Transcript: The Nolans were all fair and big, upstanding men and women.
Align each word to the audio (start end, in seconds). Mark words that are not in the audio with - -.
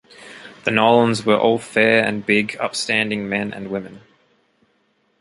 The 0.63 0.71
Nolans 0.71 1.27
were 1.27 1.37
all 1.37 1.59
fair 1.59 2.03
and 2.03 2.25
big, 2.25 2.57
upstanding 2.59 3.29
men 3.29 3.53
and 3.53 3.69
women. 3.69 4.01